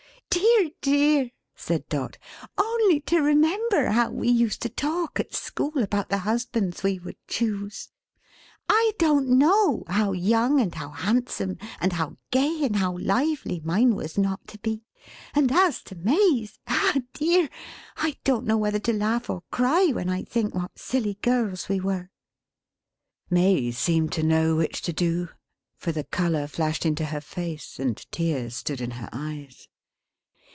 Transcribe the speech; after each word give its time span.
"Dear 0.33 0.69
dear!" 0.81 1.31
said 1.55 1.89
Dot. 1.89 2.17
"Only 2.57 2.99
to 3.01 3.19
remember 3.21 3.87
how 3.89 4.11
we 4.11 4.29
used 4.29 4.61
to 4.61 4.69
talk, 4.69 5.19
at 5.19 5.33
school, 5.35 5.77
about 5.79 6.09
the 6.09 6.19
husbands 6.19 6.81
we 6.83 6.97
would 6.99 7.17
choose. 7.27 7.89
I 8.69 8.93
don't 8.97 9.27
know 9.37 9.83
how 9.87 10.13
young, 10.13 10.61
and 10.61 10.73
how 10.73 10.89
handsome, 10.89 11.57
and 11.81 11.93
how 11.93 12.15
gay, 12.31 12.63
and 12.63 12.77
how 12.77 12.97
lively, 12.97 13.59
mine 13.63 13.93
was 13.95 14.17
not 14.17 14.47
to 14.47 14.57
be! 14.59 14.85
and 15.35 15.51
as 15.51 15.81
to 15.83 15.95
May's! 15.95 16.59
Ah 16.67 17.01
dear! 17.13 17.49
I 17.97 18.15
don't 18.23 18.45
know 18.45 18.57
whether 18.57 18.79
to 18.79 18.93
laugh 18.93 19.29
or 19.29 19.43
cry, 19.51 19.87
when 19.87 20.09
I 20.09 20.23
think 20.23 20.55
what 20.55 20.79
silly 20.79 21.15
girls 21.21 21.67
we 21.67 21.79
were." 21.81 22.09
May 23.29 23.71
seemed 23.71 24.11
to 24.13 24.23
know 24.23 24.55
which 24.55 24.81
to 24.83 24.93
do; 24.93 25.29
for 25.77 25.91
the 25.91 26.05
color 26.05 26.47
flashed 26.47 26.85
into 26.85 27.05
her 27.05 27.21
face, 27.21 27.79
and 27.79 27.97
tears 28.11 28.55
stood 28.55 28.79
in 28.79 28.91
her 28.91 29.09
eyes. 29.11 29.67